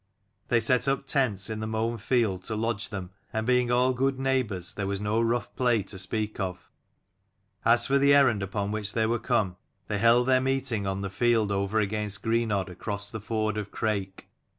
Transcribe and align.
They 0.47 0.59
set 0.59 0.87
up 0.87 1.05
tents 1.05 1.47
in 1.47 1.59
the 1.59 1.67
mown 1.67 1.99
field 1.99 2.43
to 2.45 2.55
lodge 2.55 2.89
them, 2.89 3.11
and 3.31 3.45
being 3.45 3.69
all 3.69 3.93
good 3.93 4.17
neighbours 4.17 4.73
there 4.73 4.87
was 4.87 4.99
no 4.99 5.21
rough 5.21 5.55
play 5.55 5.83
to 5.83 5.99
speak 5.99 6.39
of. 6.39 6.71
As 7.63 7.85
for 7.85 7.99
the 7.99 8.11
errand 8.15 8.41
upon 8.41 8.71
which 8.71 8.93
they 8.93 9.05
were 9.05 9.19
come, 9.19 9.57
they 9.89 9.99
held 9.99 10.25
their 10.27 10.41
meeting 10.41 10.87
on 10.87 11.01
the 11.01 11.11
field 11.11 11.51
over 11.51 11.79
against 11.79 12.23
Greenodd 12.23 12.67
across 12.69 13.11
the 13.11 13.21
ford 13.21 13.57
of 13.57 13.69
Crake. 13.69 14.25